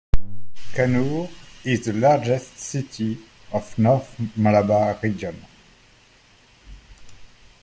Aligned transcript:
Kannur 0.73 1.29
is 1.63 1.85
the 1.85 1.93
largest 1.93 2.57
city 2.57 3.19
of 3.53 3.77
North 3.77 4.17
Malabar 4.35 4.97
region. 5.03 5.39